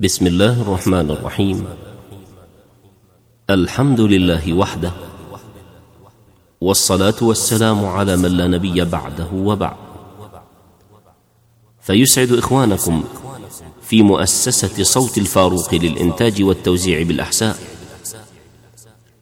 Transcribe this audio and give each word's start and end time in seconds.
بسم 0.00 0.26
الله 0.26 0.62
الرحمن 0.62 1.10
الرحيم. 1.10 1.66
الحمد 3.50 4.00
لله 4.00 4.52
وحده 4.52 4.92
والصلاة 6.60 7.14
والسلام 7.22 7.86
على 7.86 8.16
من 8.16 8.30
لا 8.30 8.46
نبي 8.46 8.84
بعده 8.84 9.26
وبعد. 9.34 9.76
فيسعد 11.80 12.32
إخوانكم 12.32 13.04
في 13.82 14.02
مؤسسة 14.02 14.82
صوت 14.82 15.18
الفاروق 15.18 15.74
للإنتاج 15.74 16.42
والتوزيع 16.42 17.02
بالأحساء 17.02 17.56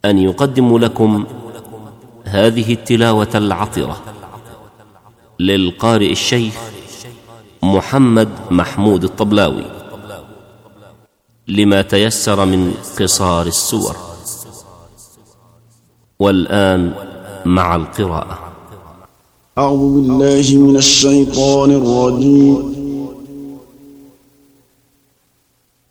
أن 0.05 0.19
يقدم 0.19 0.79
لكم 0.79 1.27
هذه 2.25 2.73
التلاوة 2.73 3.31
العطرة 3.35 4.03
للقارئ 5.41 6.13
الشيخ 6.13 6.55
محمد 7.63 8.29
محمود 8.51 9.05
الطبلاوي. 9.05 9.76
لما 11.49 11.83
تيسر 11.83 12.45
من 12.45 12.75
قصار 13.01 13.47
السور. 13.47 13.97
والآن 16.19 16.93
مع 17.45 17.77
القراءة. 17.77 18.39
أعوذ 19.59 19.95
بالله 19.95 20.57
من 20.57 20.77
الشيطان 20.77 21.71
الرجيم. 21.71 22.77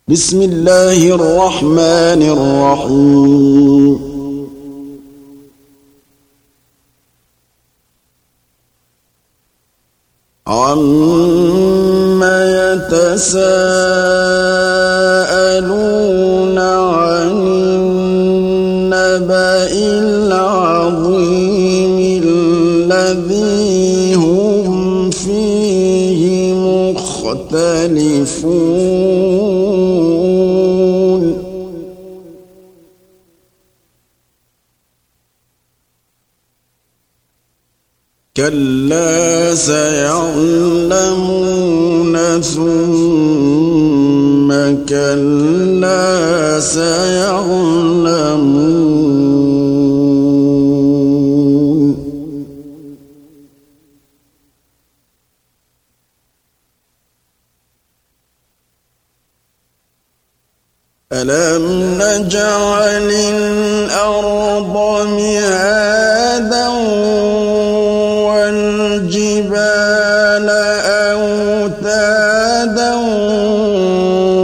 بسم 0.08 0.42
الله 0.42 1.14
الرحمن 1.14 2.22
الرحيم. 2.22 4.16
عم 10.46 12.22
يتساءلون 12.22 13.75
الذي 22.92 24.14
هم 24.14 25.10
فيه 25.10 26.54
مختلفون. 26.54 27.86
كلا 38.36 39.54
سيعلمون 39.54 40.96
ثم 42.40 43.46
كلا 44.88 46.60
سيعلمون 46.60 47.86
ألم 61.22 61.64
نجعل 61.98 63.10
الأرض 63.10 64.74
مهادا 65.08 66.68
والجبال 69.06 69.66
أوتادا 71.12 72.94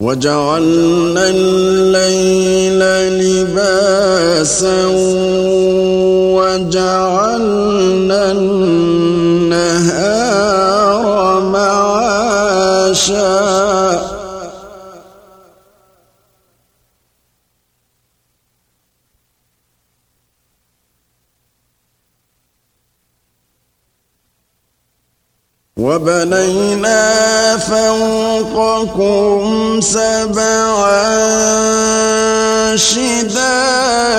وجعلنا 0.05 1.29
الليل 1.29 2.81
لباسا 3.19 4.85
وجعلنا 6.38 8.21
النهار 8.31 10.05
معاشا 11.53 13.05
وبنينا 25.85 27.01
فوقكم 27.57 29.41
سبعا 29.81 31.06
شدادا. 32.75 34.16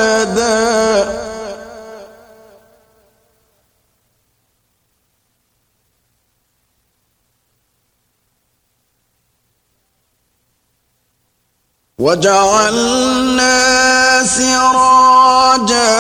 وجعلنا 11.99 13.57
سراجا 14.25 15.97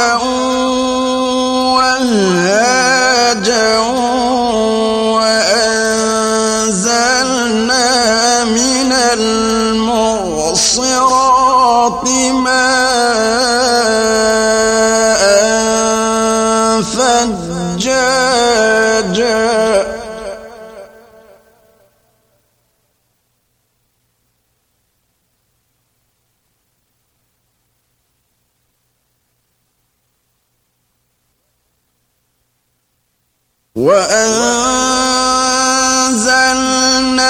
وأنزلنا 36.27 37.23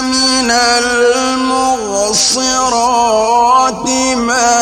من 0.00 0.50
المعصرات 2.00 2.38
ماء 4.16 4.54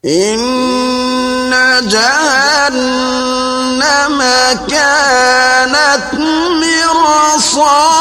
إن 0.06 1.52
جهنم 1.88 3.40
كانت 4.70 6.14
مرصادا. 7.40 8.00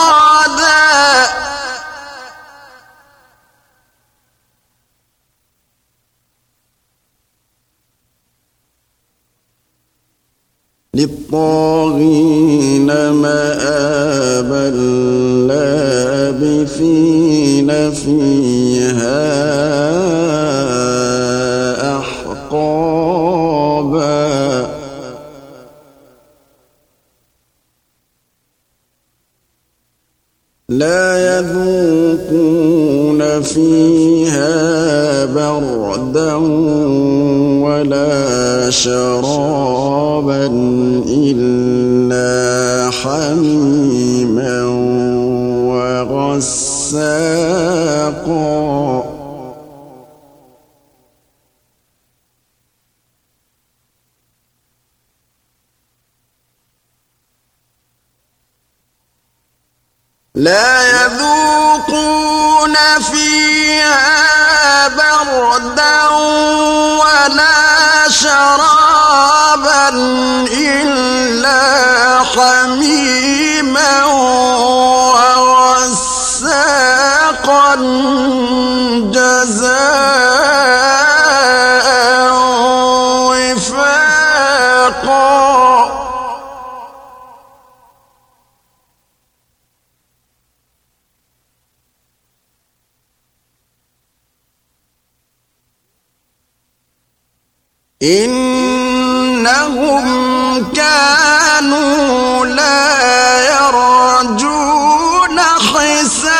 للطاغين 10.99 12.89
مآبا 13.11 14.67
لابثين 16.33 17.71
فيها 17.91 19.23
أحقابا. 21.99 23.19
لا 30.69 31.39
يذوقون 31.39 33.21
فيها 33.43 33.98
بردا 36.12 36.34
ولا 37.64 38.70
شرابا 38.70 40.46
إلا 41.08 42.90
حميما 42.90 44.62
وغساقا 46.38 47.19
لا 60.34 60.88
يذوقون 60.90 62.75
فيها 63.12 64.88
بردا 64.88 65.98
شرابا 68.10 69.88
إلا 70.52 70.77
إنهم 98.03 99.62
كانوا 100.73 102.47
لا 102.47 102.89
يرجون 103.50 105.41
حسابا. 105.41 106.39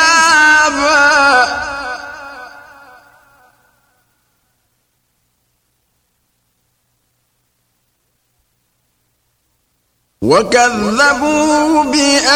وكذبوا 10.21 11.83
بآياتنا 11.83 12.29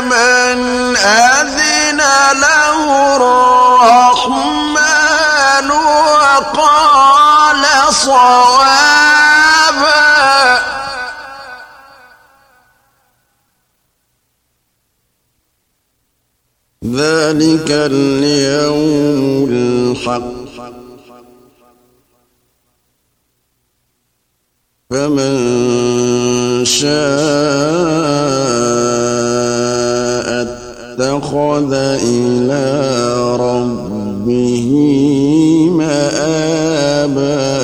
من 0.00 0.58
أذن 0.96 2.00
له 2.40 2.80
الرحمن 3.16 4.60
وقال 5.70 7.64
صوابا. 7.94 9.10
ذلك 16.84 17.70
اليوم 17.70 19.48
الحق. 19.50 20.39
فمن 24.90 26.64
شاء 26.64 26.90
اتخذ 30.42 31.72
إلى 32.02 32.66
ربه 33.36 34.70
مآبا. 35.70 37.59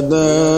قدمت 0.00 0.49